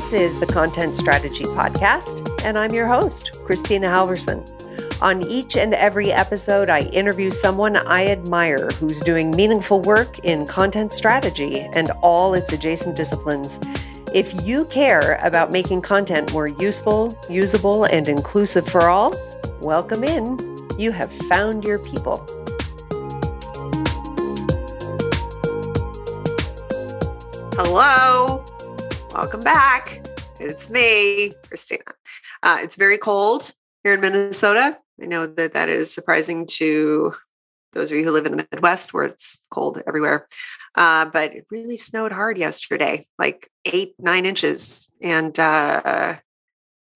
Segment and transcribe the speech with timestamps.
[0.00, 4.40] This is the Content Strategy Podcast, and I'm your host, Kristina Halvorson.
[5.02, 10.46] On each and every episode, I interview someone I admire who's doing meaningful work in
[10.46, 13.60] content strategy and all its adjacent disciplines.
[14.14, 19.14] If you care about making content more useful, usable, and inclusive for all,
[19.60, 20.38] welcome in.
[20.78, 22.24] You have found your people.
[27.52, 28.42] Hello.
[29.14, 29.99] Welcome back.
[30.40, 31.92] It's me, Kristina.
[32.42, 33.52] Uh, it's very cold
[33.84, 34.78] here in Minnesota.
[35.00, 37.14] I know that that is surprising to
[37.74, 40.28] those of you who live in the Midwest where it's cold everywhere.
[40.74, 44.90] Uh, but it really snowed hard yesterday, like eight, nine inches.
[45.02, 46.16] And uh,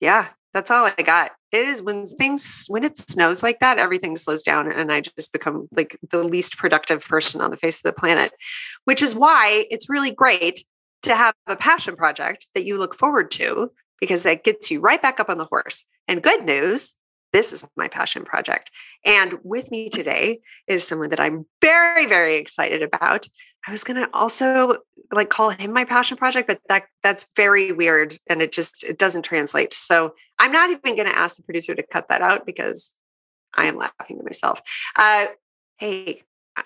[0.00, 1.32] yeah, that's all I got.
[1.52, 4.72] It is when things, when it snows like that, everything slows down.
[4.72, 8.32] And I just become like the least productive person on the face of the planet,
[8.86, 10.64] which is why it's really great
[11.04, 15.00] to have a passion project that you look forward to because that gets you right
[15.00, 15.84] back up on the horse.
[16.08, 16.94] And good news
[17.34, 18.70] this is my passion project.
[19.04, 20.38] And with me today
[20.68, 23.26] is someone that I'm very, very excited about.
[23.66, 24.76] I was going to also
[25.12, 28.98] like call him my passion project, but that that's very weird and it just it
[28.98, 29.74] doesn't translate.
[29.74, 32.94] So I'm not even going to ask the producer to cut that out because
[33.52, 34.62] I am laughing to myself.
[34.94, 35.26] Uh,
[35.78, 36.22] hey,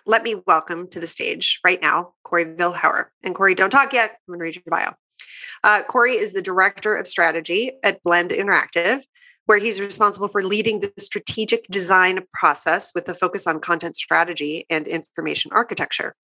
[0.06, 3.06] let me welcome to the stage right now Corey Vilhauer.
[3.22, 4.11] And Corey, don't talk yet.
[4.11, 4.95] I'm going to read your bio.
[5.64, 9.03] Uh, Corey is the director of strategy at Blend Interactive,
[9.47, 14.67] where he's responsible for leading the strategic design process with a focus on content strategy
[14.70, 16.14] and information architecture.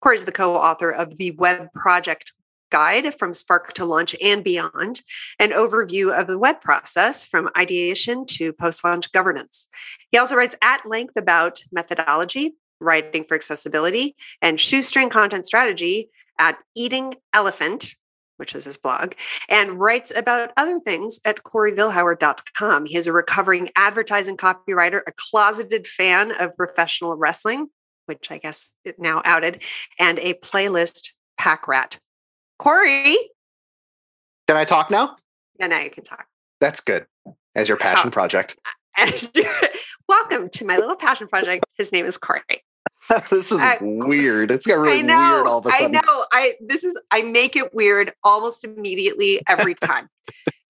[0.00, 2.32] Corey is the co author of the Web Project
[2.70, 5.02] Guide from Spark to Launch and Beyond,
[5.38, 9.68] an overview of the web process from ideation to post launch governance.
[10.10, 16.58] He also writes at length about methodology, writing for accessibility, and shoestring content strategy at
[16.74, 17.94] Eating Elephant,
[18.36, 19.14] which is his blog,
[19.48, 22.86] and writes about other things at CoreyVilhauer.com.
[22.86, 27.68] He is a recovering advertising copywriter, a closeted fan of professional wrestling,
[28.06, 29.62] which I guess it now outed,
[29.98, 31.98] and a playlist pack rat.
[32.58, 33.16] Corey.
[34.46, 35.16] Can I talk now?
[35.58, 36.26] Yeah, now you can talk.
[36.60, 37.06] That's good.
[37.54, 38.10] As your passion oh.
[38.10, 38.56] project.
[40.08, 41.64] Welcome to my little passion project.
[41.76, 42.42] His name is Corey.
[43.30, 44.50] this is uh, weird.
[44.50, 45.96] It's got really know, weird all of a sudden.
[45.96, 46.24] I know.
[46.32, 50.08] I this is I make it weird almost immediately every time.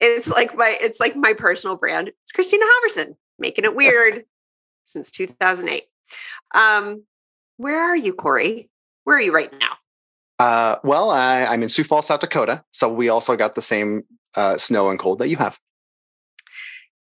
[0.01, 2.09] it's like my it's like my personal brand.
[2.09, 4.25] It's Kristina Halvorson making it weird
[4.85, 5.85] since 2008.
[6.55, 7.05] Um,
[7.57, 8.71] where are you, Corey?
[9.05, 9.77] Where are you right now?
[10.39, 12.65] Uh, well, I, I'm in Sioux Falls, South Dakota.
[12.71, 14.05] So we also got the same
[14.37, 15.59] uh, snow and cold that you have.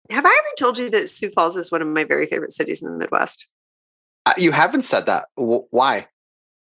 [0.09, 2.81] Have I ever told you that Sioux Falls is one of my very favorite cities
[2.81, 3.45] in the Midwest?
[4.27, 5.27] Uh, you haven't said that.
[5.35, 6.07] Why?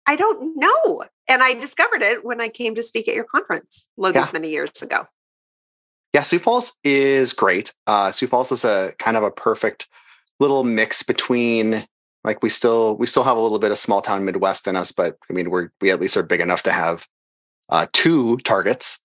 [0.06, 1.04] I don't know.
[1.28, 4.12] And I discovered it when I came to speak at your conference yeah.
[4.12, 5.08] this many years ago.
[6.14, 7.74] Yeah, Sioux Falls is great.
[7.88, 9.88] Uh, Sioux Falls is a kind of a perfect
[10.40, 11.88] little mix between
[12.24, 14.92] like we still we still have a little bit of small town Midwest in us,
[14.92, 17.08] but I mean we're we at least are big enough to have
[17.70, 19.04] uh, two targets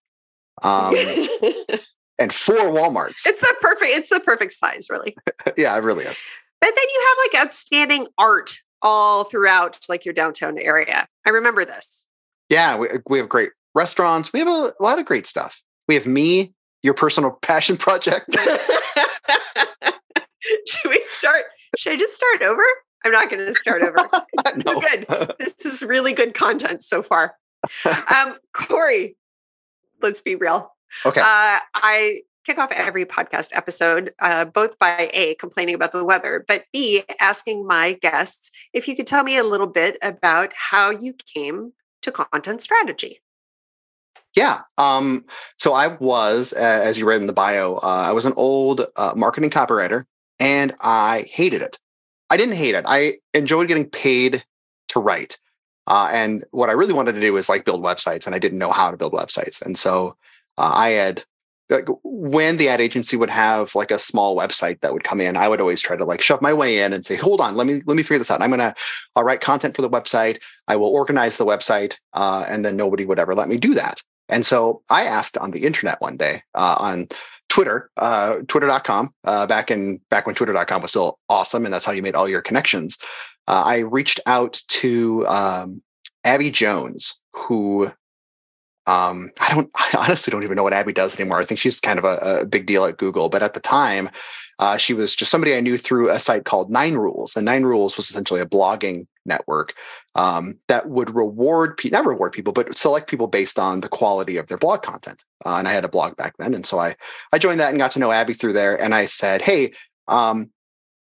[0.62, 0.94] um,
[2.18, 3.26] and four WalMarts.
[3.26, 3.90] It's the perfect.
[3.92, 5.16] It's the perfect size, really.
[5.56, 6.22] yeah, it really is.
[6.60, 11.06] But then you have like outstanding art all throughout like your downtown area.
[11.26, 12.06] I remember this.
[12.48, 14.32] Yeah, we, we have great restaurants.
[14.32, 15.62] We have a, a lot of great stuff.
[15.88, 18.26] We have me, your personal passion project.
[20.66, 21.44] should we start?
[21.76, 22.64] Should I just start over?
[23.04, 24.08] I'm not going to start over.
[24.64, 24.80] no.
[24.80, 25.06] good.
[25.38, 27.34] This is really good content so far.
[28.14, 29.16] Um, Corey,
[30.02, 30.74] let's be real.
[31.06, 31.20] Okay.
[31.20, 36.44] Uh, I kick off every podcast episode, uh, both by A, complaining about the weather,
[36.48, 40.90] but B, asking my guests if you could tell me a little bit about how
[40.90, 41.72] you came
[42.02, 43.20] to content strategy.
[44.34, 44.62] Yeah.
[44.78, 45.26] Um,
[45.58, 48.84] so I was, uh, as you read in the bio, uh, I was an old
[48.96, 50.06] uh, marketing copywriter
[50.40, 51.78] and I hated it.
[52.30, 52.84] I didn't hate it.
[52.84, 54.42] I enjoyed getting paid
[54.88, 55.38] to write.
[55.86, 58.58] Uh, and what I really wanted to do was like build websites, and I didn't
[58.58, 59.60] know how to build websites.
[59.60, 60.16] And so
[60.58, 61.24] uh, I had
[61.70, 65.36] like when the ad agency would have like a small website that would come in,
[65.36, 67.66] I would always try to like shove my way in and say, "Hold on, let
[67.66, 68.42] me let me figure this out.
[68.42, 68.74] I'm gonna
[69.14, 70.40] I'll write content for the website.
[70.68, 74.02] I will organize the website, uh, and then nobody would ever let me do that."
[74.28, 77.08] And so I asked on the internet one day uh, on
[77.48, 81.92] Twitter, uh, twitter.com, uh, back in back when twitter.com was still awesome, and that's how
[81.92, 82.98] you made all your connections.
[83.46, 85.82] Uh, I reached out to um,
[86.24, 87.90] Abby Jones, who
[88.86, 91.38] um, I don't, I honestly don't even know what Abby does anymore.
[91.38, 94.10] I think she's kind of a, a big deal at Google, but at the time,
[94.60, 97.62] uh, she was just somebody I knew through a site called Nine Rules, and Nine
[97.62, 99.72] Rules was essentially a blogging network
[100.14, 104.36] um, that would reward people, not reward people, but select people based on the quality
[104.36, 105.24] of their blog content.
[105.46, 106.94] Uh, and I had a blog back then, and so I
[107.32, 108.80] I joined that and got to know Abby through there.
[108.80, 109.72] And I said, hey,
[110.08, 110.50] um,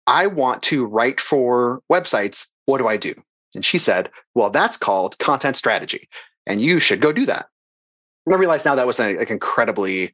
[0.06, 2.46] I want to write for websites.
[2.64, 3.14] What do I do?
[3.54, 6.08] And she said, well, that's called content strategy,
[6.46, 7.48] and you should go do that.
[8.30, 10.12] I realize now that was like incredibly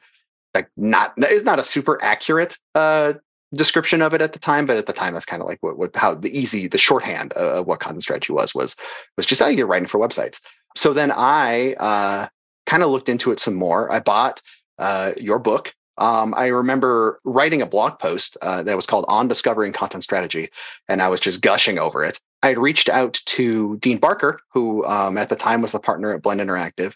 [0.55, 3.14] like not it's not a super accurate uh,
[3.55, 5.78] description of it at the time, but at the time that's kind of like what,
[5.78, 8.76] what how the easy the shorthand of what content strategy was was
[9.16, 10.40] was just how you get writing for websites.
[10.76, 12.28] So then I uh,
[12.66, 13.90] kind of looked into it some more.
[13.93, 14.40] I bought
[14.78, 15.75] uh, your book.
[15.96, 20.50] Um, I remember writing a blog post uh, that was called "On Discovering Content Strategy,"
[20.88, 22.20] and I was just gushing over it.
[22.43, 26.14] I had reached out to Deane Barker, who um, at the time was the partner
[26.14, 26.94] at Blend Interactive,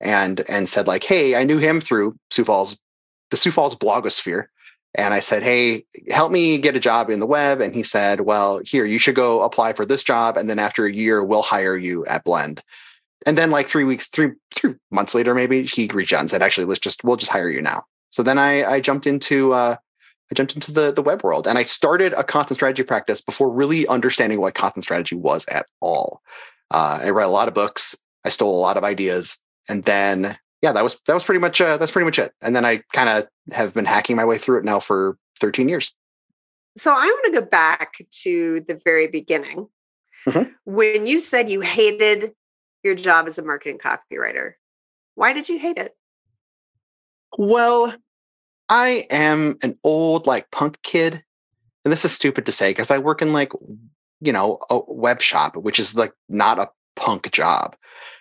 [0.00, 2.78] and and said like, "Hey, I knew him through Sioux Falls,
[3.30, 4.46] the Sioux Falls blogosphere."
[4.94, 7.60] And I said, Hey, help me get a job in the web.
[7.60, 10.36] And he said, Well, here, you should go apply for this job.
[10.36, 12.62] And then after a year, we'll hire you at Blend.
[13.26, 16.42] And then like three weeks, three, three months later, maybe he reached out and said,
[16.42, 17.84] actually, let's just, we'll just hire you now.
[18.10, 19.76] So then I, I jumped into, uh,
[20.30, 23.50] I jumped into the, the web world and I started a content strategy practice before
[23.50, 26.22] really understanding what content strategy was at all.
[26.70, 27.96] Uh, I read a lot of books.
[28.24, 29.38] I stole a lot of ideas.
[29.68, 32.32] And then yeah, that was that was pretty much uh, that's pretty much it.
[32.40, 35.68] And then I kind of have been hacking my way through it now for 13
[35.68, 35.94] years.
[36.76, 39.68] So I want to go back to the very beginning.
[40.26, 40.50] Mm-hmm.
[40.64, 42.32] When you said you hated
[42.82, 44.54] your job as a marketing copywriter,
[45.14, 45.96] why did you hate it?
[47.36, 47.94] Well,
[48.68, 51.22] I am an old like punk kid.
[51.84, 53.52] And this is stupid to say because I work in like,
[54.20, 57.76] you know, a web shop, which is like not a punk job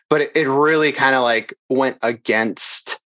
[0.10, 3.00] but it, it really kind of like went against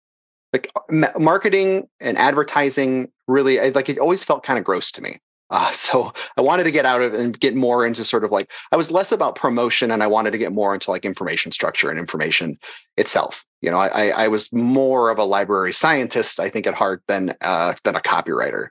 [0.53, 0.71] like
[1.19, 5.19] marketing and advertising really like it always felt kind of gross to me.
[5.51, 8.51] Uh, so i wanted to get out of and get more into sort of like
[8.73, 11.91] i was less about promotion and i wanted to get more into like information structure
[11.91, 12.59] and information
[12.97, 13.45] itself.
[13.61, 17.35] You know i i was more of a library scientist i think at heart than
[17.41, 18.69] uh than a copywriter.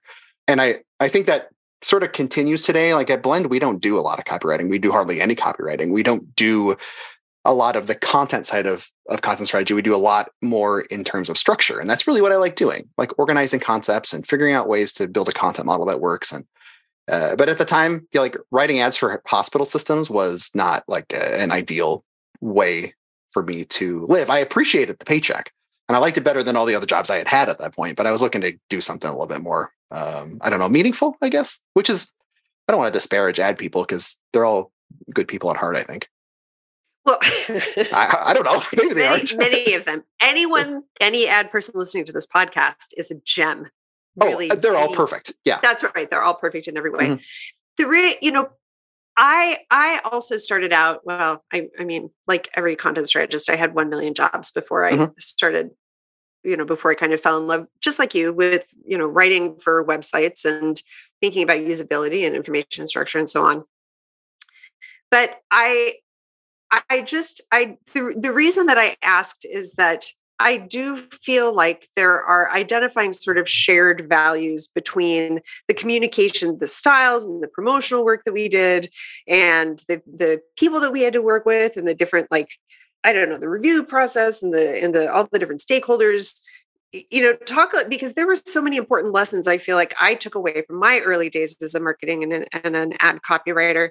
[0.47, 1.49] And i i think that
[1.81, 2.93] sort of continues today.
[2.93, 4.69] Like at blend we don't do a lot of copywriting.
[4.69, 5.91] We do hardly any copywriting.
[5.91, 6.77] We don't do
[7.45, 9.73] a lot of the content side of, of content strategy.
[9.73, 11.79] We do a lot more in terms of structure.
[11.79, 15.07] And that's really what I like doing, like organizing concepts and figuring out ways to
[15.07, 16.31] build a content model that works.
[16.31, 16.45] And
[17.09, 21.41] uh, but at the time, like writing ads for hospital systems was not like a,
[21.41, 22.03] an ideal
[22.39, 22.93] way
[23.31, 24.29] for me to live.
[24.29, 25.51] I appreciated the paycheck
[25.87, 27.75] and I liked it better than all the other jobs I had had at that
[27.75, 27.97] point.
[27.97, 30.69] But I was looking to do something a little bit more, um, I don't know,
[30.69, 32.11] meaningful, I guess, which is,
[32.67, 34.71] I don't want to disparage ad people because they're all
[35.11, 36.07] good people at heart, I think.
[37.05, 38.61] Well, I, I, don't know.
[38.75, 40.03] Maybe they many, many of them.
[40.21, 43.67] Anyone, any ad person listening to this podcast is a gem.
[44.19, 45.33] Oh, really, oh, they're all perfect.
[45.45, 46.09] Yeah, that's right.
[46.09, 47.05] They're all perfect in every way.
[47.05, 47.21] Mm-hmm.
[47.77, 48.49] The re, you know,
[49.15, 51.05] I I also started out.
[51.05, 54.91] Well, I I mean, like every content strategist, I had one million jobs before I
[54.91, 55.11] mm-hmm.
[55.17, 55.71] started.
[56.43, 59.05] You know, before I kind of fell in love, just like you, with you know,
[59.05, 60.81] writing for websites and
[61.21, 63.65] thinking about usability and information structure and so on.
[65.11, 65.95] But I
[66.89, 70.05] I just I the, the reason that I asked is that
[70.39, 76.67] I do feel like there are identifying sort of shared values between the communication, the
[76.67, 78.93] styles, and the promotional work that we did,
[79.27, 82.49] and the the people that we had to work with, and the different like
[83.03, 86.39] I don't know the review process and the and the all the different stakeholders.
[86.91, 90.15] You know, talk uh, because there were so many important lessons I feel like I
[90.15, 93.89] took away from my early days as a marketing and an, and an ad copywriter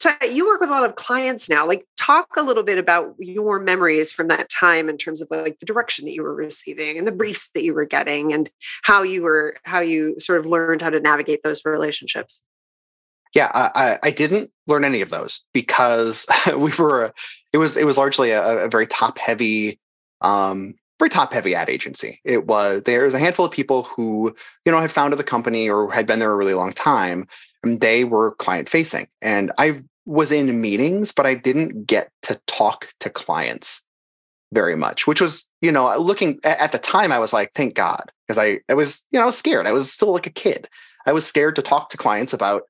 [0.00, 1.66] so you work with a lot of clients now.
[1.66, 5.58] Like, talk a little bit about your memories from that time in terms of like
[5.60, 8.50] the direction that you were receiving and the briefs that you were getting, and
[8.82, 12.42] how you were how you sort of learned how to navigate those relationships.
[13.34, 17.12] Yeah, I, I didn't learn any of those because we were.
[17.52, 19.80] It was it was largely a, a very top heavy
[20.20, 22.20] um, very top heavy ad agency.
[22.24, 24.34] It was there was a handful of people who
[24.64, 27.26] you know had founded the company or had been there a really long time,
[27.64, 29.08] they were client facing.
[29.22, 33.84] And I was in meetings, but I didn't get to talk to clients
[34.52, 37.74] very much, which was, you know, uh, looking at the time, I was like, thank
[37.74, 39.66] God, because I, I was, you know, I was scared.
[39.66, 40.68] I was still like a kid.
[41.06, 42.62] I was scared to talk to clients about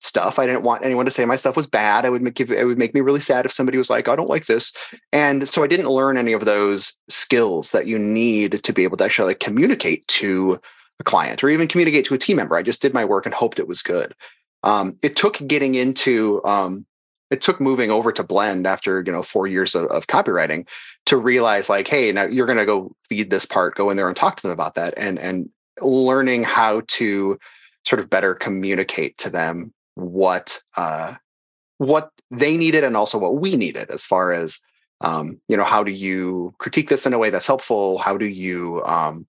[0.00, 0.38] stuff.
[0.38, 2.04] I didn't want anyone to say my stuff was bad.
[2.04, 4.28] I would make it would make me really sad if somebody was like, I don't
[4.28, 4.72] like this.
[5.12, 8.96] And so I didn't learn any of those skills that you need to be able
[8.98, 10.60] to actually like communicate to
[11.00, 12.56] a client or even communicate to a team member.
[12.56, 14.14] I just did my work and hoped it was good.
[14.62, 16.86] Um, it took getting into um,
[17.30, 20.66] it took moving over to blend after you know four years of, of copywriting
[21.06, 24.08] to realize like hey now you're going to go lead this part go in there
[24.08, 25.48] and talk to them about that and and
[25.80, 27.38] learning how to
[27.84, 31.14] sort of better communicate to them what uh
[31.78, 34.60] what they needed and also what we needed as far as
[35.00, 37.98] um you know how do you critique this in a way that's helpful?
[37.98, 39.26] How do you um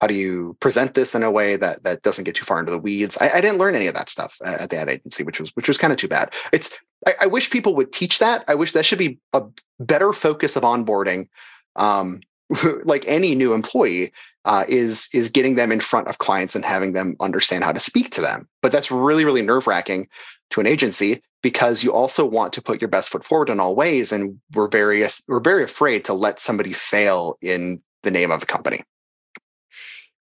[0.00, 2.72] how do you present this in a way that that doesn't get too far into
[2.72, 3.18] the weeds?
[3.20, 5.68] I, I didn't learn any of that stuff at the ad agency which was which
[5.68, 6.32] was kind of too bad.
[6.52, 6.76] It's
[7.06, 8.44] I, I, wish people would teach that.
[8.46, 9.42] I wish that should be a
[9.78, 11.28] better focus of onboarding
[11.76, 12.20] um
[12.84, 14.12] like any new employee
[14.44, 17.80] uh, is is getting them in front of clients and having them understand how to
[17.80, 18.48] speak to them.
[18.62, 20.08] But that's really really nerve wracking
[20.50, 23.74] to an agency because you also want to put your best foot forward in all
[23.74, 28.40] ways and we're very we're very afraid to let somebody fail in the name of
[28.40, 28.82] the company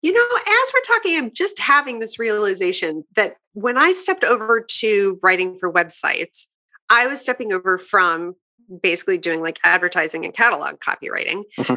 [0.02, 4.66] you know, as we're talking, I'm just having this realization that when I stepped over
[4.80, 6.46] to writing for websites,
[6.90, 8.36] I was stepping over from
[8.82, 11.44] basically doing like advertising and catalog copywriting.
[11.58, 11.76] Mm-hmm.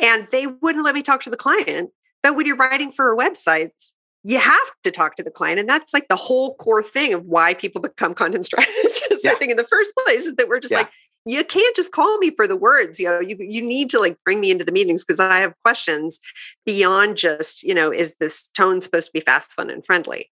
[0.00, 1.90] And they wouldn't let me talk to the client.
[2.22, 5.60] But when you're writing for websites, you have to talk to the client.
[5.60, 9.32] And that's like the whole core thing of why people become content strategists, yeah.
[9.32, 10.78] I think, in the first place, is that we're just yeah.
[10.78, 10.90] like,
[11.26, 14.16] you can't just call me for the words you know you, you need to like
[14.24, 16.20] bring me into the meetings because i have questions
[16.66, 20.30] beyond just you know is this tone supposed to be fast fun and friendly?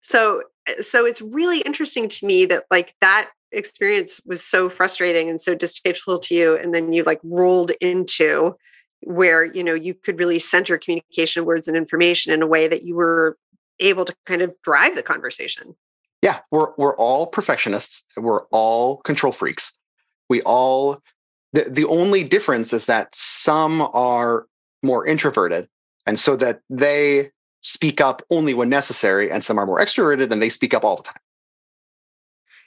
[0.00, 5.28] So eh, so it's really interesting to me that like that experience was so frustrating
[5.28, 8.56] and so distasteful to you and then you like rolled into
[9.02, 12.82] where you know you could really center communication words and information in a way that
[12.82, 13.36] you were
[13.80, 15.76] able to kind of drive the conversation.
[16.22, 19.78] Yeah we're we're all perfectionists we're all control freaks
[20.28, 21.00] we all
[21.52, 24.46] the, the only difference is that some are
[24.82, 25.68] more introverted
[26.06, 27.30] and so that they
[27.62, 30.96] speak up only when necessary and some are more extroverted and they speak up all
[30.96, 31.20] the time.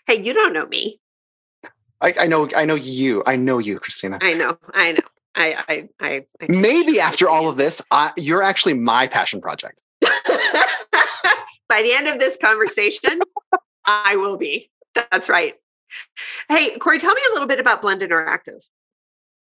[0.08, 1.00] Hey you don't know me.
[2.00, 4.20] I, I know i know you i know you kristina.
[4.22, 5.00] I know i know.
[5.36, 9.82] I i i, I maybe after all of this I, you're actually my passion project.
[11.70, 13.20] By the end of this conversation
[13.86, 14.70] i will be.
[14.94, 15.56] That's right
[16.50, 18.62] Hey, Corey, tell me a little bit about Blend Interactive.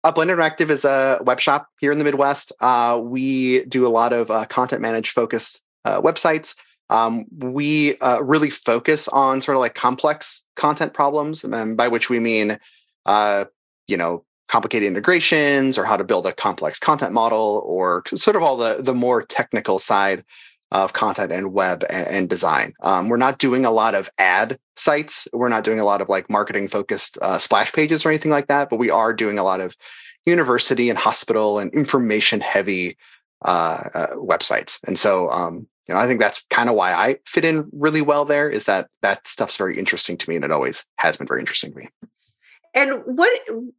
[0.04, 2.52] Uh, Blend Interactive is a web shop here in the Midwest.
[2.60, 6.54] Uh, we do a lot of uh, content managed focused uh, websites.
[6.90, 12.10] Um, we uh, really focus on sort of like complex content problems, and by which
[12.10, 12.58] we mean,
[13.06, 13.46] uh,
[13.86, 18.42] you know, complicated integrations or how to build a complex content model or sort of
[18.42, 20.24] all the the more technical side
[20.72, 22.72] of content and web and, design.
[22.82, 25.28] Um, we're not doing a lot of ad sites.
[25.32, 28.48] We're not doing a lot of like marketing focused uh, splash pages or anything like
[28.48, 29.76] that, but we are doing a lot of
[30.24, 32.96] university and hospital and information heavy
[33.44, 34.78] uh, uh, websites.
[34.86, 38.00] And so, um, you know, I think that's kind of why I fit in really
[38.00, 41.26] well there is that that stuff's very interesting to me and it always has been
[41.26, 41.88] very interesting to me.
[42.74, 43.32] And what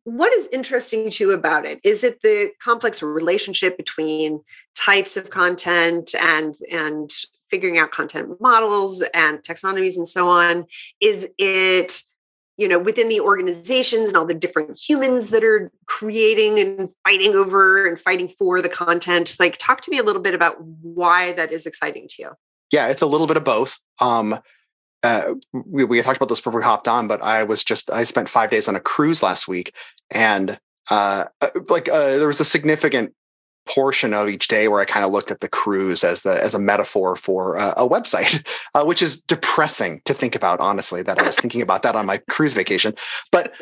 [0.04, 1.80] what is interesting to you about it?
[1.84, 4.42] Is it the complex relationship between
[4.76, 7.12] types of content and and
[7.50, 10.66] figuring out content models and taxonomies and so on?
[11.02, 12.04] Is it
[12.58, 17.34] you know within the organizations and all the different humans that are creating and fighting
[17.34, 21.32] over and fighting for the content like talk to me a little bit about why
[21.32, 22.30] that is exciting to you
[22.72, 24.40] yeah it's a little bit of both um,
[25.03, 28.03] uh, we, we talked about this before we hopped on, but I was just I
[28.05, 29.74] spent five days on a cruise last week,
[30.10, 33.13] and uh, uh like uh, there was a significant
[33.65, 36.53] portion of each day where I kind of looked at the cruise as the as
[36.53, 40.60] a metaphor for uh, a website, uh, which is depressing to think about.
[40.60, 42.93] Honestly, that I was thinking about that on my cruise vacation.
[43.32, 43.53] But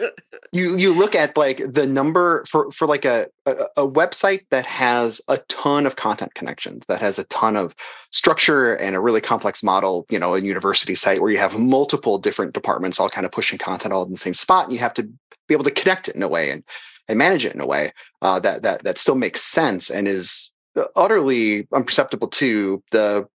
[0.52, 4.66] you you look at like the number for for like a, a, a website that
[4.66, 7.76] has a ton of content connections, that has a ton of
[8.12, 10.06] structure and a really complex model.
[10.10, 13.60] You know, a university site where you have multiple different departments all kind of pushing
[13.60, 15.04] content all in the same spot, and you have to
[15.48, 16.64] be able to connect it in a way and
[17.08, 17.92] and manage it in a way
[18.22, 23.28] uh, that that that still makes sense and is uh, utterly imperceptible to the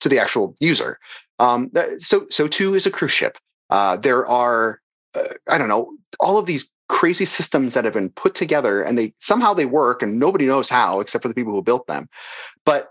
[0.00, 0.98] to the actual user.
[1.38, 3.38] Um, so so too is a cruise ship.
[3.70, 4.80] Uh, there are
[5.14, 8.98] uh, I don't know all of these crazy systems that have been put together and
[8.98, 12.08] they somehow they work and nobody knows how except for the people who built them.
[12.64, 12.90] But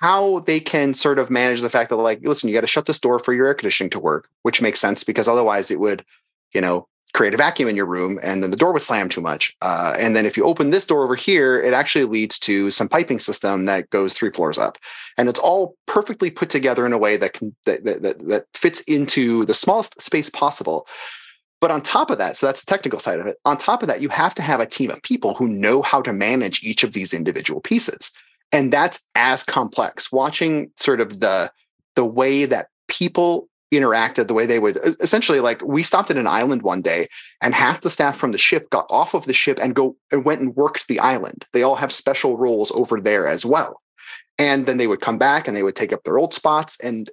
[0.00, 2.86] how they can sort of manage the fact that like listen you got to shut
[2.86, 6.04] this door for your air conditioning to work which makes sense because otherwise it would
[6.52, 6.86] you know
[7.20, 9.54] create a vacuum in your room and then the door would slam too much.
[9.60, 12.88] Uh, and then if you open this door over here it actually leads to some
[12.88, 14.78] piping system that goes three floors up.
[15.18, 18.80] And it's all perfectly put together in a way that can that, that, that fits
[18.96, 20.86] into the smallest space possible.
[21.60, 23.88] But on top of that so that's the technical side of it on top of
[23.88, 26.82] that you have to have a team of people who know how to manage each
[26.84, 28.12] of these individual pieces.
[28.50, 30.10] And that's as complex.
[30.10, 31.52] Watching sort of the
[31.96, 36.26] the way that people interacted, the way they would essentially like we stopped at an
[36.26, 37.08] island one day
[37.40, 40.24] and half the staff from the ship got off of the ship and go and
[40.24, 41.46] went and worked the island.
[41.52, 43.80] They all have special roles over there as well.
[44.38, 47.08] And then they would come back and they would take up their old spots and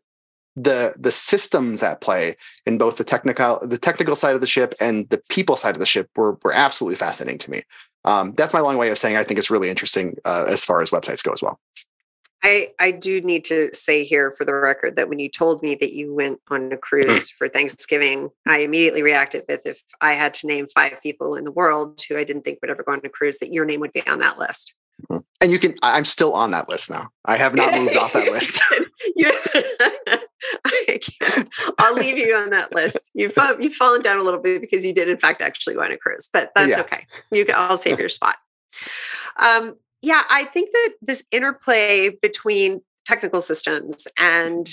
[0.55, 2.35] the the systems at play
[2.65, 5.79] in both the technical the technical side of the ship and the people side of
[5.79, 7.63] the ship were were absolutely fascinating to me.
[8.05, 10.81] Um, that's my long way of saying I think it's really interesting uh, as far
[10.81, 11.59] as websites go as well.
[12.43, 15.75] I, I do need to say here for the record that when you told me
[15.75, 20.33] that you went on a cruise for Thanksgiving, I immediately reacted with if I had
[20.35, 23.01] to name five people in the world who I didn't think would ever go on
[23.03, 24.73] a cruise, that your name would be on that list.
[25.09, 25.21] Mm-hmm.
[25.41, 27.09] And you can, I'm still on that list now.
[27.25, 28.59] I have not moved off that list.
[31.79, 33.11] I'll leave you on that list.
[33.13, 35.91] You've you've fallen down a little bit because you did in fact actually go on
[35.91, 36.81] a cruise, but that's yeah.
[36.81, 37.05] okay.
[37.31, 38.37] You can, I'll save your spot.
[39.37, 39.75] Um,
[40.07, 44.69] yeah, I think that this interplay between technical systems and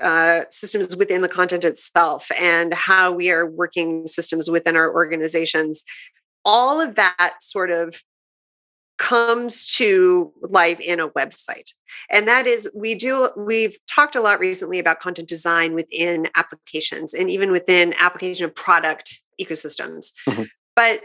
[0.00, 5.84] uh, systems within the content itself and how we are working systems within our organizations,
[6.42, 8.00] all of that sort of
[8.96, 11.70] comes to life in a website.
[12.08, 17.12] And that is, we do, we've talked a lot recently about content design within applications
[17.12, 20.12] and even within application of product ecosystems.
[20.26, 20.44] Mm-hmm.
[20.74, 21.02] But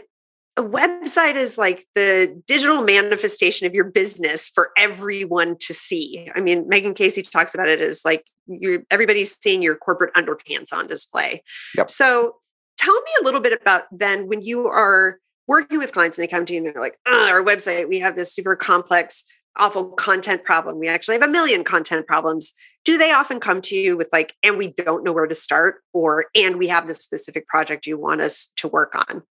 [0.56, 6.30] a website is like the digital manifestation of your business for everyone to see.
[6.34, 10.72] I mean, Meghan Casey talks about it as like you everybody's seeing your corporate underpants
[10.72, 11.42] on display.
[11.76, 11.90] Yep.
[11.90, 12.36] So
[12.76, 15.18] tell me a little bit about then when you are
[15.48, 17.98] working with clients and they come to you and they're like, oh, our website, we
[17.98, 19.24] have this super complex,
[19.56, 20.78] awful content problem.
[20.78, 22.52] We actually have a million content problems.
[22.84, 25.82] Do they often come to you with like, and we don't know where to start,
[25.92, 29.22] or and we have this specific project you want us to work on?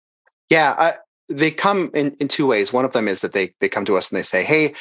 [0.48, 0.96] Yeah,
[1.32, 2.72] they come in, in two ways.
[2.72, 4.74] One of them is that they they come to us and they say, "Hey,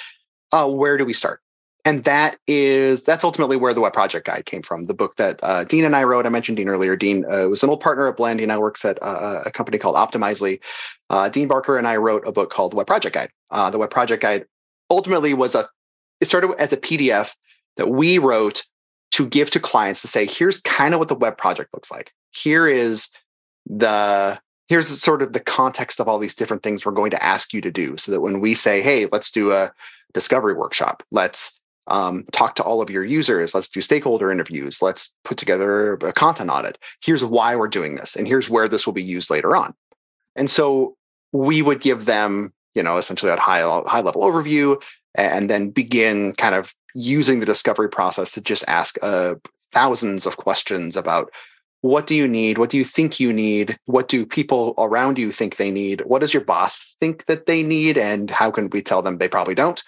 [0.51, 1.41] uh, where do we start?"
[1.84, 4.86] And that is that's ultimately where the web project guide came from.
[4.86, 6.25] The book that uh, Deane and I wrote.
[6.25, 6.96] I mentioned Deane earlier.
[6.96, 8.39] Deane uh, was an old partner at Blend.
[8.39, 10.60] He now works at uh, a company called Optimizely.
[11.10, 13.29] Uh, Deane Barker and I wrote a book called the Web Project Guide.
[13.50, 14.46] Uh, the Web Project Guide
[14.89, 15.67] ultimately was a
[16.20, 17.34] it started as a PDF
[17.77, 18.63] that we wrote
[19.12, 22.13] to give to clients to say, here's kind of what the web project looks like.
[22.31, 23.10] Here is
[23.65, 24.39] the
[24.71, 27.61] here's sort of the context of all these different things we're going to ask you
[27.61, 29.71] to do so that when we say hey let's do a
[30.13, 31.03] discovery workshop.
[31.12, 33.55] Let's um, talk to all of your users.
[33.55, 34.81] Let's do stakeholder interviews.
[34.81, 36.77] Let's put together a content audit.
[37.03, 39.73] Here's why we're doing this and here's where this will be used later on.
[40.36, 40.95] And so
[41.31, 44.81] we would give them you know essentially that high high level overview
[45.15, 49.36] and then begin kind of using the discovery process to just ask uh,
[49.71, 51.31] thousands of questions about
[51.82, 52.60] what do you need?
[52.60, 53.78] What do you think you need?
[53.86, 56.02] What do people around you think they need?
[56.02, 57.98] What does your boss think that they need?
[57.98, 59.82] And how can we tell them they probably don't?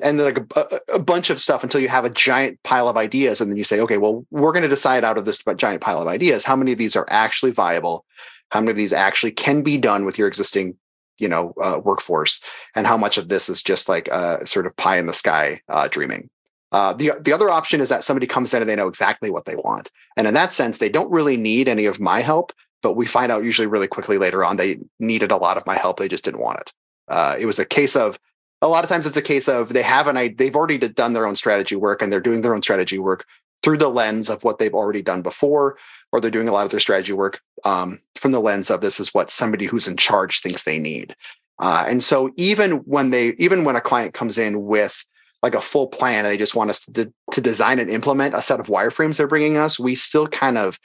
[0.00, 2.96] And then like a, a, bunch of stuff until you have a giant pile of
[2.96, 5.82] ideas and then you say okay well we're going to decide out of this giant
[5.82, 8.06] pile of ideas how many of these are actually viable?
[8.50, 10.76] How many of these actually can be done with your existing
[11.18, 12.40] you know uh, workforce?
[12.74, 15.60] And how much of this is just like a sort of pie in the sky
[15.68, 16.30] uh, dreaming
[16.72, 19.44] uh, the the other option is that somebody comes in and they know exactly what
[19.44, 22.52] they want, and in that sense, they don't really need any of my help.
[22.82, 25.76] But we find out usually really quickly later on they needed a lot of my
[25.76, 25.98] help.
[25.98, 26.72] They just didn't want it.
[27.08, 28.18] Uh, it was a case of
[28.62, 31.26] a lot of times it's a case of they have an they've already done their
[31.26, 33.26] own strategy work and they're doing their own strategy work
[33.62, 35.76] through the lens of what they've already done before,
[36.12, 38.98] or they're doing a lot of their strategy work um, from the lens of this
[39.00, 41.14] is what somebody who's in charge thinks they need.
[41.58, 45.04] Uh, and so even when they even when a client comes in with
[45.42, 48.60] like a full plan they just want us to, to design and implement a set
[48.60, 50.78] of wireframes they're bringing us we still kind of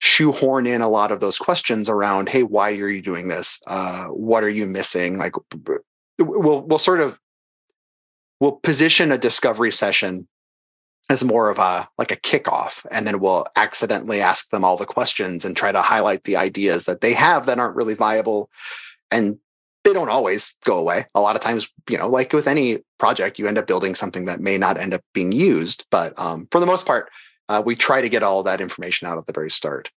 [0.00, 3.60] shoehorn in a lot of those questions around hey why are you doing this?
[3.66, 5.18] Uh, what are you missing?
[5.18, 5.34] Like
[6.18, 7.18] we'll we'll sort of
[8.40, 10.28] we'll position a discovery session
[11.10, 14.86] as more of a like a kickoff and then we'll accidentally ask them all the
[14.86, 18.50] questions and try to highlight the ideas that they have that aren't really viable
[19.10, 19.38] and
[19.88, 21.06] they don't always go away.
[21.14, 24.26] A lot of times, you know, like with any project, you end up building something
[24.26, 25.86] that may not end up being used.
[25.90, 27.10] But um, for the most part,
[27.48, 29.90] uh, we try to get all that information out at the very start.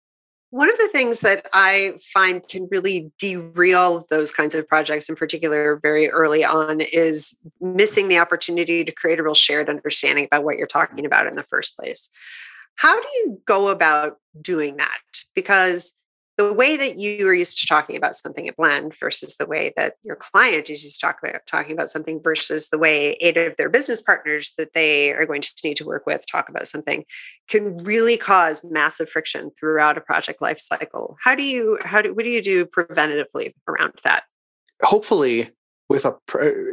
[0.50, 5.16] One of the things that I find can really derail those kinds of projects, in
[5.16, 10.44] particular, very early on, is missing the opportunity to create a real shared understanding about
[10.44, 12.08] what you're talking about in the first place.
[12.76, 14.98] How do you go about doing that?
[15.34, 15.92] Because
[16.38, 19.72] the way that you are used to talking about something at Blend versus the way
[19.76, 23.36] that your client is used to talk about, talking about something versus the way eight
[23.36, 26.68] of their business partners that they are going to need to work with talk about
[26.68, 27.04] something
[27.48, 31.16] can really cause massive friction throughout a project life cycle.
[31.20, 34.22] How do you how do what do you do preventatively around that?
[34.82, 35.50] Hopefully
[35.88, 36.14] with a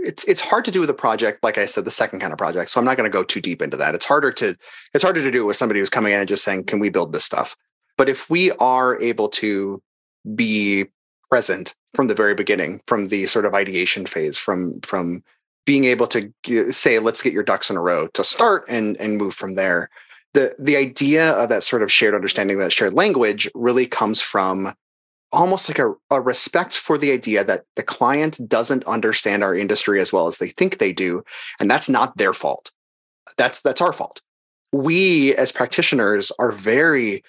[0.03, 2.37] it's it's hard to do with a project like i said the second kind of
[2.37, 4.57] project so i'm not going to go too deep into that it's harder to
[4.93, 6.89] it's harder to do it with somebody who's coming in and just saying can we
[6.89, 7.55] build this stuff
[7.97, 9.81] But if we are able to
[10.35, 10.85] be
[11.29, 15.23] present from the very beginning, from the sort of ideation phase, from from
[15.65, 16.31] being able to
[16.71, 19.89] say, let's get your ducks in a row to start and and move from there.
[20.33, 24.73] The the idea of that sort of shared understanding, that shared language, really comes from
[25.31, 29.99] almost like a, a respect for the idea that the client doesn't understand our industry
[29.99, 31.23] as well as they think they do,
[31.59, 32.71] and that's not their fault.
[33.37, 34.21] That's that's our fault.
[34.71, 37.23] We as practitioners are very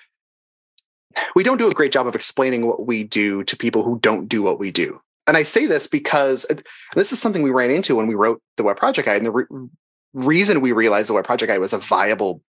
[1.35, 4.29] we don't do a great job of explaining what we do to people who don't
[4.29, 5.01] do what we do.
[5.27, 6.47] And I say this because
[6.95, 9.17] this is something we ran into when we wrote the web project guide.
[9.17, 9.69] And the re-
[10.15, 12.43] reason we realized the web project guide was a viable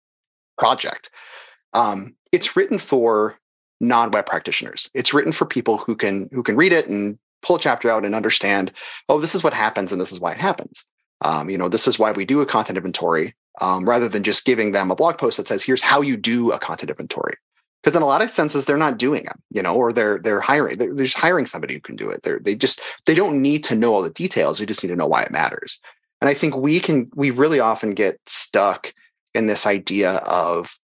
[0.58, 1.10] project,
[1.72, 3.36] um, it's written for
[3.80, 4.90] non-web practitioners.
[4.94, 8.04] It's written for people who can who can read it and pull a chapter out
[8.04, 8.72] and understand,
[9.08, 10.86] oh, this is what happens and this is why it happens.
[11.20, 14.44] Um, you know, this is why we do a content inventory um, rather than just
[14.44, 17.36] giving them a blog post that says, here's how you do a content inventory
[17.84, 20.40] because in a lot of senses they're not doing them you know or they're they're
[20.40, 22.22] hiring they're, they're just hiring somebody who can do it.
[22.22, 24.96] They're they just they don't need to know all the details we just need to
[24.96, 25.80] know why it matters.
[26.20, 28.94] And i think we can we really often get stuck
[29.34, 30.78] in this idea of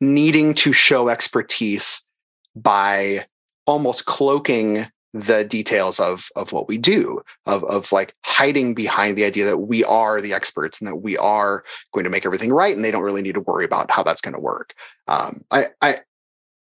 [0.00, 2.06] needing to show expertise
[2.54, 3.26] by
[3.66, 9.24] almost cloaking the details of of what we do of of like hiding behind the
[9.24, 12.76] idea that we are the experts and that we are going to make everything right
[12.76, 14.74] and they don't really need to worry about how that's going to work.
[15.06, 16.00] Um, I, I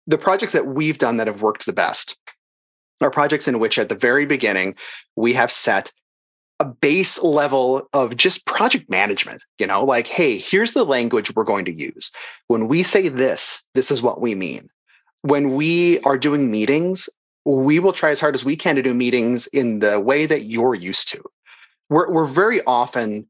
[0.07, 2.17] the projects that we've done that have worked the best
[3.01, 4.75] are projects in which at the very beginning
[5.15, 5.91] we have set
[6.59, 11.43] a base level of just project management you know like hey here's the language we're
[11.43, 12.11] going to use.
[12.47, 14.69] When we say this this is what we mean.
[15.21, 17.09] When we are doing meetings
[17.45, 20.45] we will try as hard as we can to do meetings in the way that
[20.45, 21.21] you're used to.
[21.89, 23.27] We're, we're very often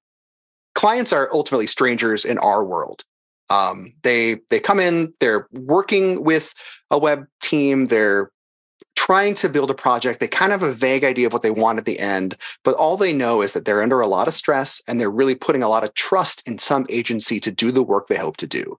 [0.76, 3.04] clients are ultimately strangers in our world
[3.50, 6.54] um, they they come in, they're working with
[6.90, 8.32] a web team, they're
[8.96, 10.20] trying to build a project.
[10.20, 12.76] They kind of have a vague idea of what they want at the end, but
[12.76, 15.64] all they know is that they're under a lot of stress and they're really putting
[15.64, 18.78] a lot of trust in some agency to do the work they hope to do.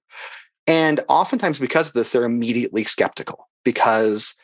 [0.67, 4.35] And oftentimes, because of this, they're immediately skeptical because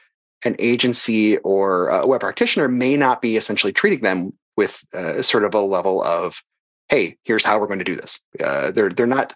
[0.45, 5.45] an agency or a web practitioner may not be essentially treating them with uh, sort
[5.45, 6.43] of a level of,
[6.89, 9.35] "Hey, here's how we're going to do this." Uh, they're they're not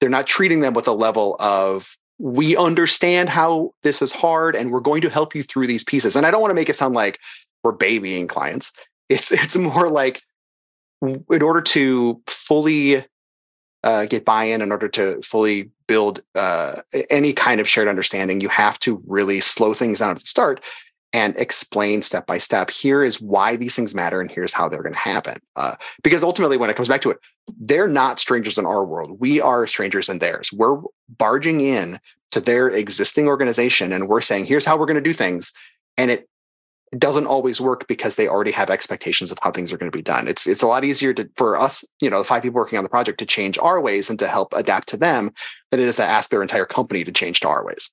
[0.00, 4.70] they're not treating them with a level of we understand how this is hard and
[4.70, 6.16] we're going to help you through these pieces.
[6.16, 7.18] And i don't want to make it sound like
[7.62, 8.72] we're babying clients.
[9.08, 10.20] It's it's more like
[11.02, 13.04] in order to fully
[13.82, 18.48] uh, get buy-in in order to fully build uh, any kind of shared understanding you
[18.48, 20.62] have to really slow things down at the start
[21.12, 24.82] and explain step by step here is why these things matter and here's how they're
[24.82, 27.18] going to happen uh, because ultimately when it comes back to it
[27.58, 29.18] they're not strangers in our world.
[29.20, 30.52] We are strangers in theirs.
[30.52, 31.98] We're barging in
[32.32, 35.52] to their existing organization and we're saying here's how we're going to do things
[35.96, 36.28] and it
[36.98, 40.02] doesn't always work because they already have expectations of how things are going to be
[40.02, 40.26] done.
[40.26, 42.84] It's it's a lot easier to for us you know the five people working on
[42.84, 45.32] the project to change our ways and to help adapt to them
[45.70, 47.90] than it is to ask their entire company to change to our ways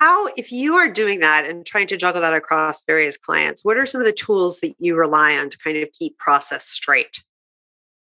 [0.00, 3.76] how if you are doing that and trying to juggle that across various clients what
[3.76, 7.22] are some of the tools that you rely on to kind of keep process straight?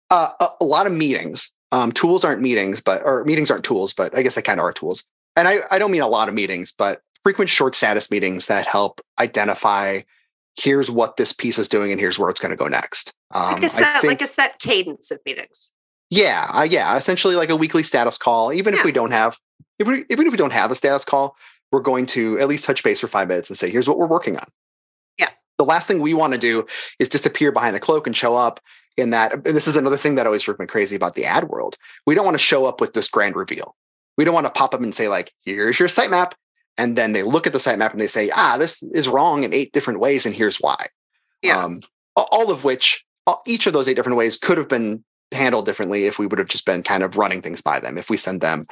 [0.09, 1.51] Uh, a, a, lot of meetings.
[1.71, 4.65] Um, tools aren't meetings but or meetings aren't tools but i guess they kind of
[4.65, 5.03] are tools.
[5.37, 8.67] And I, I don't mean a lot of meetings but frequent short status meetings that
[8.67, 10.01] help identify
[10.57, 13.13] here's what this piece is doing and here's where it's going to go next.
[13.31, 15.71] Um, like, a set, think, like a set cadence of meetings.
[16.09, 18.79] Yeah uh, yeah essentially like a weekly status call even yeah.
[18.79, 19.37] if we don't have
[19.77, 21.35] if we, even if we don't have a status call
[21.75, 24.07] we're going to at least touch base for five minutes and say, here's what we're
[24.07, 24.47] working on.
[25.19, 25.27] Yeah.
[25.57, 26.65] The last thing we want to do
[26.99, 28.61] is disappear behind a cloak and show up
[28.95, 29.33] in that.
[29.33, 31.75] And this is another thing that always drove me crazy about the ad world.
[32.05, 33.75] We don't want to show up with this grand reveal.
[34.17, 36.31] We don't want to pop up and say, like, here's your sitemap.
[36.77, 39.53] And then they look at the sitemap and they say, ah, this is wrong in
[39.53, 40.25] eight different ways.
[40.25, 40.87] And here's why.
[41.41, 41.61] Yeah.
[41.61, 41.81] Um,
[42.15, 43.05] all of which,
[43.45, 46.47] each of those eight different ways could have been handled differently if we would have
[46.47, 47.97] just been kind of running things by them.
[47.97, 48.63] If we send them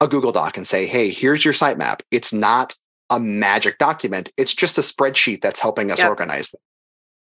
[0.00, 2.00] a Google Doc and say, hey, here's your sitemap.
[2.10, 2.74] It's not
[3.10, 6.08] a magic document, it's just a spreadsheet that's helping us yep.
[6.08, 6.60] organize them.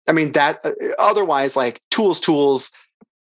[0.08, 2.70] I mean, that uh, otherwise, like tools, tools.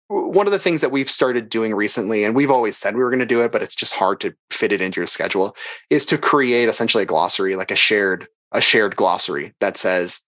[0.09, 3.09] One of the things that we've started doing recently, and we've always said we were
[3.09, 5.53] going to do it, but it's just hard to fit it into your schedule,
[5.89, 10.21] is to create essentially a glossary, like a shared a shared glossary that says,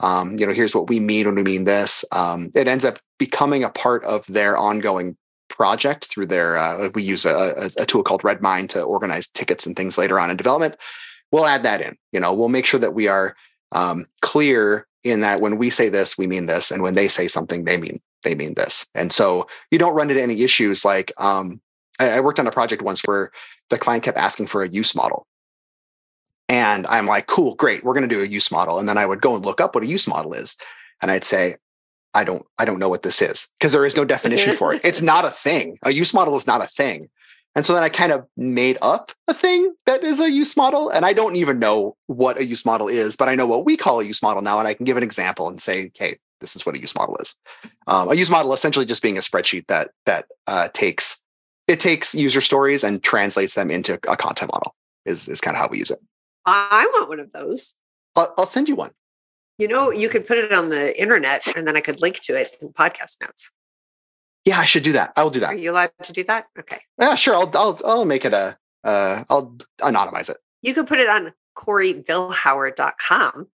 [0.00, 2.04] um, you know, here's what we mean when we mean this.
[2.12, 5.16] Um, it ends up becoming a part of their ongoing
[5.54, 9.76] project through their uh, we use a, a, tool called redmine to organize tickets and
[9.76, 10.76] things later on in development
[11.30, 13.36] we'll add that in you know we'll make sure that we are
[13.72, 17.28] um, clear in that when we say this we mean this and when they say
[17.28, 21.12] something they mean they mean this and so you don't run into any issues like
[21.18, 21.60] um,
[22.00, 23.30] I, I worked on a project once where
[23.70, 25.26] the client kept asking for a use model
[26.48, 28.78] And I'm like, cool, great, we're going to do a use model.
[28.78, 30.56] And then I would go and look up what a use model is.
[31.00, 31.56] And I'd say,
[32.14, 34.84] I don't, I don't know what this is because there is no definition for it.
[34.84, 35.78] It's not a thing.
[35.82, 37.08] A use model is not a thing.
[37.56, 40.90] And so then I kind of made up a thing that is a use model.
[40.90, 43.76] And I don't even know what a use model is, but I know what we
[43.76, 44.58] call a use model now.
[44.58, 47.16] And I can give an example and say, hey, this is what a use model
[47.18, 47.36] is.
[47.86, 51.22] Um, a use model essentially just being a spreadsheet that that uh, takes
[51.66, 54.74] it takes user stories and translates them into a content model.
[55.06, 56.00] Is is kind of how we use it.
[56.46, 57.74] I want one of those.
[58.16, 58.90] I'll, I'll send you one.
[59.58, 62.34] You know, you could put it on the internet, and then I could link to
[62.36, 63.50] it in podcast notes.
[64.44, 65.12] Yeah, I should do that.
[65.16, 65.50] I will do that.
[65.50, 66.46] Are you allowed to do that?
[66.58, 66.80] Okay.
[67.00, 67.34] Yeah, sure.
[67.34, 70.36] I'll I'll I'll make it a uh, I'll anonymize it.
[70.62, 73.46] You could put it on CoreyVilhauer.com.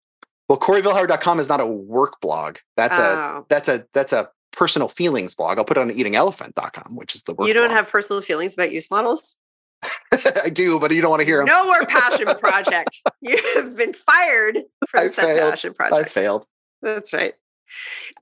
[0.48, 2.56] Well, CoreyVilhauer.com is not a work blog.
[2.76, 3.02] That's Oh.
[3.02, 5.58] a that's a that's a personal feelings blog.
[5.58, 7.76] I'll put it on eatingelephant.com, which is the work You don't blog.
[7.76, 9.36] have personal feelings about use models?
[10.44, 11.46] I do, but you don't want to hear them.
[11.46, 13.00] No more passion project.
[13.20, 15.50] You have been fired from I said failed.
[15.50, 16.00] passion project.
[16.00, 16.46] I failed.
[16.82, 17.34] That's right.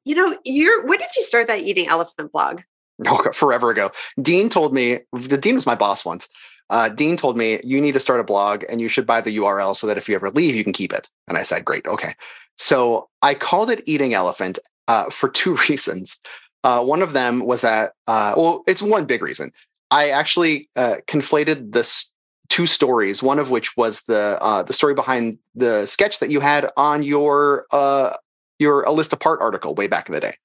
[0.05, 2.61] You know, you're when did you start that eating elephant blog?
[3.07, 3.92] Oh, forever ago.
[4.21, 6.29] Deane told me, the Deane was my boss once.
[6.71, 9.37] Uh, Deane told me, you need to start a blog and you should buy the
[9.38, 11.09] URL so that if you ever leave, you can keep it.
[11.29, 12.14] And I said, great, okay.
[12.59, 16.21] So I called it Eating Elephant uh, for two reasons.
[16.64, 19.53] Uh, one of them was that, uh, well, it's one big reason.
[19.90, 22.12] I actually uh, conflated this
[22.48, 23.22] two stories.
[23.22, 27.03] One of which was the uh, the story behind the sketch that you had on
[27.03, 28.16] your uh,
[28.59, 30.37] your a list apart article way back in the day.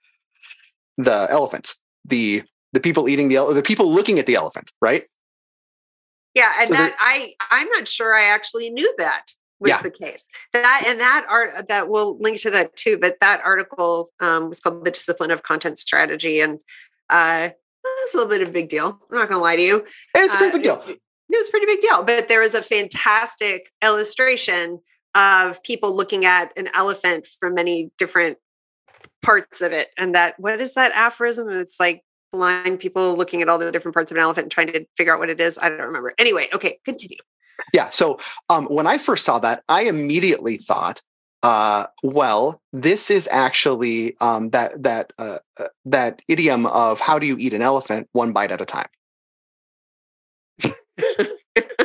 [0.97, 5.05] The elephants, the the people eating the ele- the people looking at the elephant, right?
[6.35, 9.27] Yeah, and So that I I'm not sure I actually knew that
[9.59, 9.81] was Yeah.
[9.81, 10.25] the case.
[10.51, 12.97] That and that art that we'll link to that too.
[12.97, 16.59] But that article um, was called "The Discipline of Content Strategy," and
[17.09, 17.49] uh,
[17.99, 18.99] it's a little bit of a big deal.
[19.11, 19.85] I'm not going to lie to you.
[20.15, 20.81] It's a pretty Uh, big deal.
[20.87, 22.03] It, it was a pretty big deal.
[22.03, 24.79] But there was a fantastic illustration
[25.15, 28.37] of people looking at an elephant from many different
[29.21, 29.89] parts of it.
[29.97, 31.49] And that, what is that aphorism?
[31.49, 34.67] It's like blind people looking at all the different parts of an elephant and trying
[34.67, 35.57] to figure out what it is.
[35.57, 36.13] I don't remember.
[36.17, 37.17] Anyway, okay, continue.
[37.73, 37.89] Yeah.
[37.89, 41.01] So um, when I first saw that, I immediately thought,
[41.43, 47.27] uh, well, this is actually um, that that uh, uh, that idiom of how do
[47.27, 48.87] you eat an elephant one bite at a time.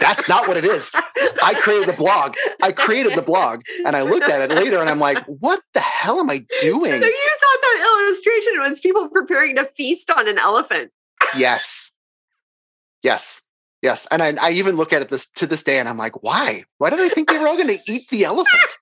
[0.01, 0.91] That's not what it is.
[1.43, 2.37] I created the blog.
[2.63, 5.81] I created the blog, and I looked at it later, and I'm like, what the
[5.81, 10.29] hell am I doing?" So you thought that illustration was people preparing to feast on
[10.29, 10.93] an elephant.
[11.37, 11.93] yes,
[13.03, 13.43] yes,
[13.83, 14.07] yes.
[14.11, 16.65] And I, I even look at it this to this day, and I'm like, why?
[16.79, 18.79] Why did I think they were all going to eat the elephant?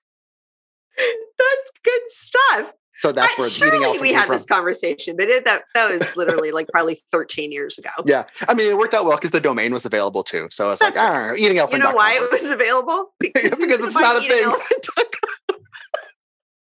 [1.37, 2.73] That's good stuff.
[2.99, 4.35] So that's I- where eating surely elephant we had from.
[4.35, 7.91] this conversation, but it, that that was literally like probably 13 years ago.
[8.07, 10.47] Yeah, I mean, it worked out well because the domain was available too.
[10.49, 11.27] So it's like, right.
[11.27, 13.13] Know, eating elephant." You know why it was available?
[13.21, 14.51] Because it's not a thing.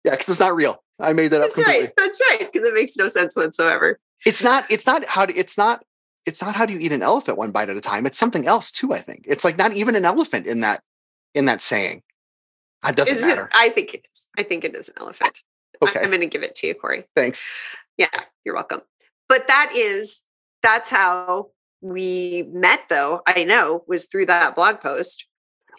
[0.05, 0.83] Yeah, because it's not real.
[0.99, 1.85] I made that up That's completely.
[1.85, 1.93] right.
[1.97, 2.51] That's right.
[2.51, 3.99] Because it makes no sense whatsoever.
[4.25, 4.65] It's not.
[4.69, 5.25] It's not how.
[5.25, 5.83] Do, it's not.
[6.25, 8.05] It's not how do you eat an elephant one bite at a time.
[8.05, 8.93] It's something else too.
[8.93, 10.81] I think it's like not even an elephant in that
[11.33, 12.03] in that saying.
[12.87, 13.49] It doesn't Is it- matter.
[13.53, 14.29] I think it is.
[14.37, 15.41] I think it is an elephant.
[15.81, 17.05] I- Okay, I'm going to give it to you, Corey.
[17.15, 17.45] thanks.
[17.97, 18.09] Yeah,
[18.43, 18.81] you're welcome.
[19.29, 20.23] But that is
[20.61, 23.21] that's how we met, though.
[23.25, 25.25] I know was through that blog post.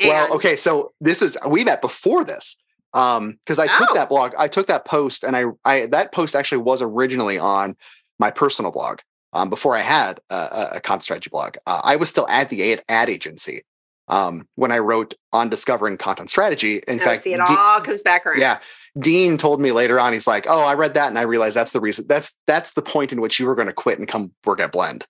[0.02, 2.56] Well, okay, so this is we met before this.
[2.94, 3.94] Um, because I took Oh.
[3.94, 7.76] that blog, I took that post, and I, I that post actually was originally on
[8.18, 9.00] my personal blog.
[9.34, 12.48] Um, before I had a, a, a content strategy blog, uh, I was still at
[12.48, 13.64] the ad, ad agency.
[14.10, 16.82] Um, when I wrote on discovering content strategy.
[16.88, 18.40] In fact, see, it De- all comes back around.
[18.40, 18.58] yeah,
[18.98, 20.12] Deane told me later on.
[20.12, 22.06] He's like, "Oh, I read that, and I realized that's the reason.
[22.08, 24.72] That's that's the point in which you were going to quit and come work at
[24.72, 25.06] Blend."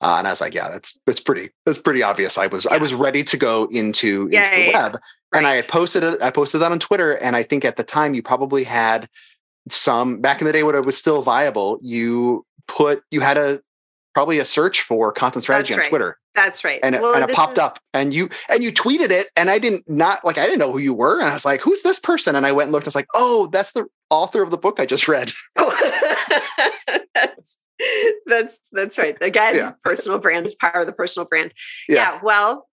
[0.00, 2.76] Uh, and I was like, "Yeah, that's that's pretty that's pretty obvious." I was I
[2.76, 4.82] was ready to go into Yeah, into the yeah, yeah.
[4.88, 5.00] web,
[5.34, 6.22] and I had posted it.
[6.22, 9.08] I posted that on Twitter, and I think at the time you probably had
[9.68, 11.78] some back in the day when it was still viable.
[11.82, 13.60] You put you had a
[14.14, 15.88] probably a search for content strategy That's on right.
[15.88, 16.80] Twitter, That's right.
[16.82, 19.48] and it, Well, and it popped is- up, and you and you tweeted it, and
[19.50, 21.82] I didn't not like I didn't know who you were, and I was like, "Who's
[21.82, 22.86] this person?" And I went and looked.
[22.86, 25.30] I was like, "Oh, that's the author of the book I just read."
[27.14, 27.58] that's,
[28.26, 29.16] that's that's right.
[29.20, 29.72] Again, Yeah.
[29.84, 31.52] personal brand, power of the personal brand.
[31.88, 32.14] Yeah.
[32.14, 32.20] Yeah.
[32.22, 32.68] Well,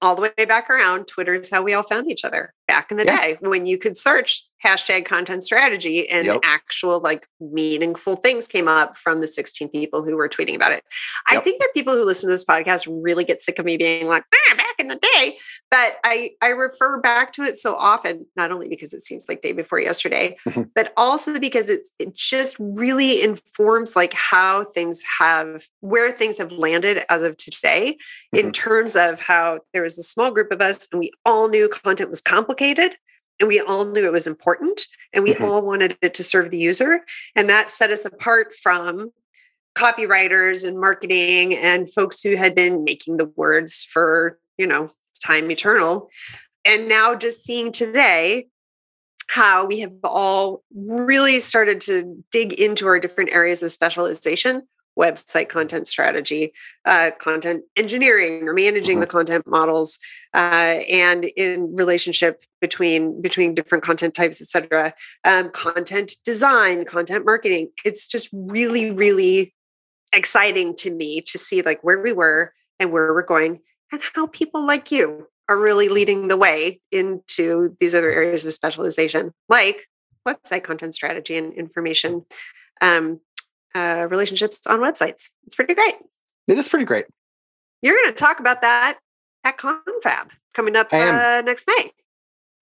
[0.00, 2.96] all the way back around, Twitter is how we all found each other back in
[2.96, 3.16] the Yeah.
[3.20, 6.40] day when you could search hashtag content strategy and Yep.
[6.42, 10.82] actual like meaningful things came up from the 16 people who were tweeting about it.
[11.26, 14.06] I think that people who listen to this podcast really get sick of me being
[14.08, 15.36] like, ah, back in the day.
[15.70, 19.42] But I I refer back to it so often, not only because it seems like
[19.42, 20.70] day before yesterday, Mhm.
[20.74, 26.52] but also because it's it just really informs like how things have where things have
[26.52, 27.96] landed as of today
[28.32, 31.68] in terms of how there was a small group of us and we all knew
[31.68, 32.96] content was complicated
[33.40, 35.40] and we all knew it was important and we Mhm.
[35.42, 39.12] all wanted it to serve the user and that set us apart from
[39.74, 44.88] copywriters and marketing and folks who had been making the words for you know
[45.24, 46.08] time eternal
[46.64, 48.46] and now just seeing today
[49.26, 54.62] how we have all really started to dig into our different areas of specialization
[54.98, 56.52] website content strategy
[56.84, 59.00] uh, content engineering or managing Mhm.
[59.00, 59.98] the content models
[60.34, 67.24] uh, and in relationship between between different content types et cetera um, content design content
[67.24, 69.52] marketing it's just really really
[70.12, 73.60] exciting to me to see like where we were and where we're going
[73.92, 78.54] and how people like you are really leading the way into these other areas of
[78.54, 79.88] specialization like
[80.26, 82.24] website content strategy and information
[82.80, 83.20] um,
[83.74, 85.94] uh, relationships on websites it's pretty great
[86.48, 87.06] It is pretty great.
[87.82, 88.98] you're going to talk about that
[89.44, 91.90] at confab coming up uh, next may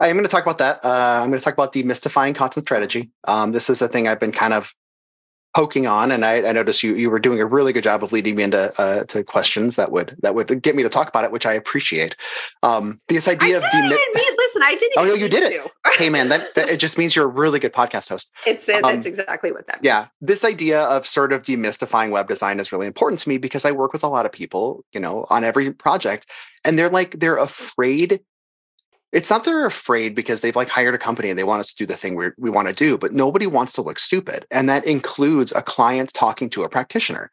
[0.01, 0.85] I am going to talk about that.
[0.85, 3.12] Uh, I'm going to talk about demystifying content strategy.
[3.22, 4.75] Um, this is a thing I've been kind of
[5.54, 8.12] poking on, and I, I noticed you you were doing a really good job of
[8.12, 11.24] leading me into uh, to questions that would that would get me to talk about
[11.24, 12.16] it, which I appreciate.
[12.62, 15.70] Um, this idea of even mean, listen, I didn't Oh, no, you did it.
[15.98, 18.30] hey man, that, that it just means you're a really good podcast host.
[18.46, 19.84] It's Um, that's exactly what that means.
[19.84, 23.64] Yeah, this idea of sort of demystifying web design is really important to me because
[23.64, 26.26] I work with a lot of people, you know, on every project,
[26.64, 28.20] and they're like they're afraid.
[29.12, 31.77] It's not they're afraid because they've like hired a company and they want us to
[31.77, 34.68] do the thing we we want to do, but nobody wants to look stupid, and
[34.68, 37.31] that includes a client talking to a practitioner.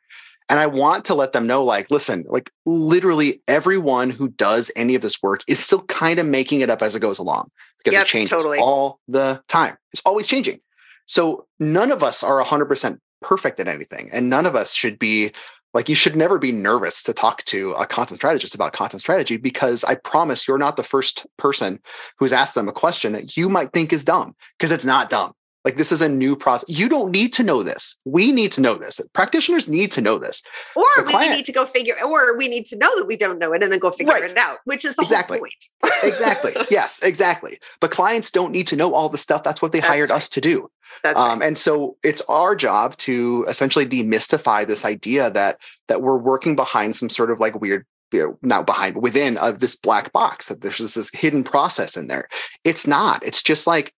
[0.50, 4.96] And I want to let them know, like, listen, like literally everyone who does any
[4.96, 7.94] of this work is still kind of making it up as it goes along because
[7.94, 8.58] Yep, it changes totally.
[8.58, 9.78] all the time.
[9.94, 10.60] It's always changing.
[11.06, 14.10] So none of us are 100% perfect at anything.
[14.12, 15.32] And none of us should be
[15.80, 19.38] like, you should never be nervous to talk to a content strategist about content strategy
[19.38, 21.80] because I promise you're not the first person
[22.18, 25.32] who's asked them a question that you might think is dumb because it's not dumb.
[25.66, 26.70] Like, this is a new process.
[26.70, 27.98] You don't need to know this.
[28.06, 29.02] We need to know this.
[29.14, 30.42] Practitioners need to know this.
[30.76, 33.18] Or the we client- need to go figure, or we need to know that we
[33.18, 34.24] don't know it and then go figure Right.
[34.24, 35.38] it out, which is the Exactly.
[35.40, 36.04] whole point.
[36.04, 36.56] Exactly.
[36.72, 37.60] yes, exactly.
[37.82, 39.44] But clients don't need to know all the stuff.
[39.44, 40.16] That's what they That's hired right.
[40.18, 40.70] us to do.
[41.04, 41.48] That's um, right.
[41.48, 46.96] and so it's our job to essentially demystify this idea that that we're working behind
[46.96, 50.62] some sort of like weird you know, not behind within of this black box that
[50.62, 52.28] there's this hidden process in there
[52.64, 53.94] it's not it's just like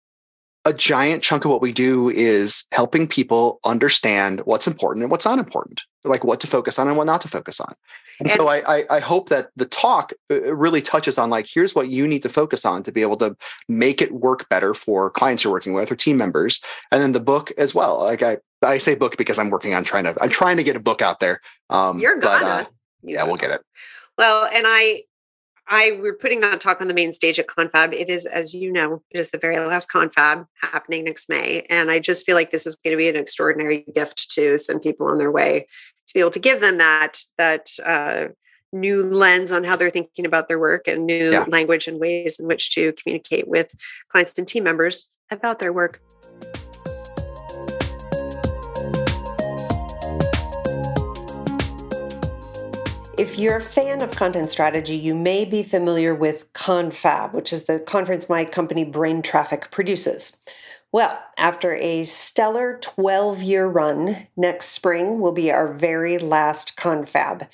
[0.66, 5.26] a giant chunk of what we do is helping people understand what's important and what's
[5.26, 7.74] not important like what to focus on and what not to focus on.
[8.20, 11.74] And, so I, I i hope that the talk uh, really touches on like here's
[11.74, 13.36] what you need to focus on to be able to
[13.68, 16.62] make it work better for clients you're working with or team members.
[16.92, 18.00] And then the book as well.
[18.00, 20.76] Like i i say book because i'm working on trying to i'm trying to get
[20.76, 21.42] a book out there.
[21.70, 22.54] Um You're but, gonna.
[22.54, 22.66] uh,
[23.04, 23.62] yeah we'll get it.
[24.18, 25.04] Well, and I,
[25.72, 27.94] I we're putting that talk on the main stage at Confab.
[27.94, 31.90] It is, as you know, it is the very last Confab happening next May, and
[31.90, 35.08] I just feel like this is going to be an extraordinary gift to send people
[35.08, 35.68] on their way
[36.08, 38.26] to be able to give them that that uh,
[38.74, 41.46] new lens on how they're thinking about their work and new Yeah.
[41.48, 43.74] language and ways in which to communicate with
[44.10, 46.02] clients and team members about their work.
[53.22, 57.66] If you're a fan of content strategy, you may be familiar with Confab, which is
[57.66, 60.42] the conference my company Brain Traffic produces.
[60.92, 67.48] Well, after a stellar 12 year run, next spring will be our very last Confab.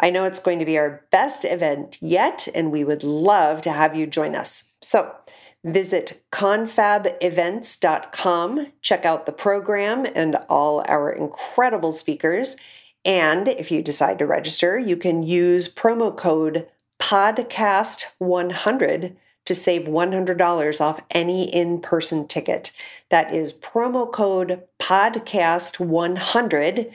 [0.00, 3.72] I know it's going to be our best event yet, and we would love to
[3.72, 4.72] have you join us.
[4.80, 5.14] So
[5.62, 12.56] visit confabevents.com, check out the program and all our incredible speakers.
[13.04, 16.66] And if you decide to register, you can use promo code
[16.98, 22.72] podcast100 to save $100 off any in person ticket.
[23.08, 26.92] That is promo code podcast100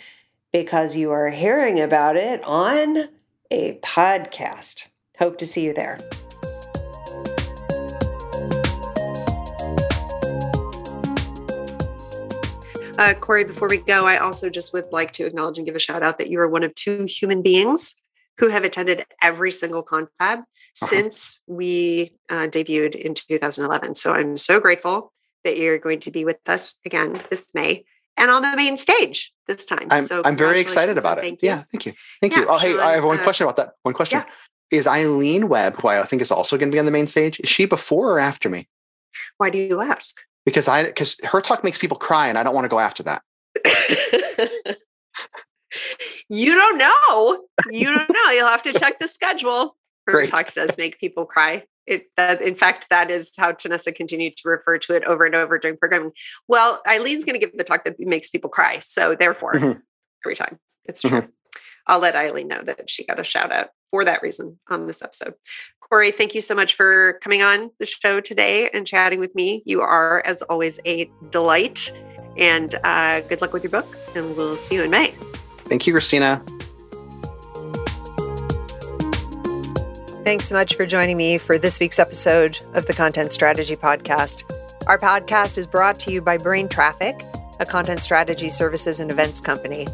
[0.53, 3.09] because you are hearing about it on
[3.51, 4.87] a podcast.
[5.17, 5.99] Hope to see you there.
[12.97, 15.79] Uh, Corey, before we go, I also just would like to acknowledge and give a
[15.79, 17.93] shout out that you are one of two human beings
[18.37, 20.43] who have attended every single confab
[20.73, 23.95] since we uh, debuted in 2011.
[23.95, 25.11] So I'm so grateful
[25.43, 27.85] that you're going to be with us again this May
[28.17, 29.87] and on the main stage this time.
[29.89, 31.21] I'm, so I'm very excited about it.
[31.21, 31.49] Thank you.
[31.49, 31.93] Yeah, thank you.
[32.21, 32.47] Thank Yeah, you.
[32.49, 33.73] Oh, hey, I have one uh, question about that.
[33.83, 34.19] One question.
[34.19, 34.77] yeah.
[34.77, 37.39] Is Eileen Webb, who I think is also going to be on the main stage,
[37.39, 38.67] is she before or after me?
[39.37, 40.15] Why do you ask?
[40.45, 43.03] Because I because her talk makes people cry, and I don't want to go after
[43.03, 43.21] that.
[46.29, 47.43] you don't know.
[47.71, 48.31] You don't know.
[48.31, 49.75] You'll have to check the schedule.
[50.07, 50.29] Her Great.
[50.29, 51.63] talk does make people cry.
[51.87, 55.33] It, that, in fact, that is how Tanessa continued to refer to it over and
[55.33, 56.11] over during programming.
[56.47, 58.79] Well, Eileen's going to give the talk that makes people cry.
[58.79, 59.81] So therefore, Mhm.
[60.23, 61.27] every time it's true.
[61.87, 65.01] I'll let Eileen know that she got a shout out for that reason on this
[65.01, 65.35] episode.
[65.79, 69.61] Corey, thank you so much for coming on the show today and chatting with me.
[69.65, 71.91] You are, as always, a delight.
[72.37, 73.95] And uh, good luck with your book.
[74.15, 75.13] And we'll see you in May.
[75.65, 76.43] Thank you, Kristina.
[80.25, 84.43] Thanks so much for joining me for this week's episode of the Content Strategy Podcast.
[84.87, 87.21] Our podcast is brought to you by Brain Traffic,
[87.59, 89.87] a content strategy services and events company.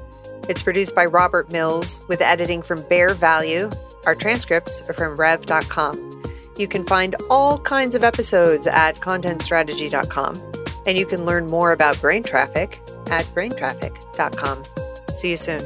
[0.49, 3.69] It's produced by Robert Mills with editing from Bear Value.
[4.05, 6.23] Our transcripts are from rev.com.
[6.57, 10.51] You can find all kinds of episodes at contentstrategy.com.
[10.85, 14.63] And you can learn more about brain traffic at braintraffic.com.
[15.13, 15.61] See you soon.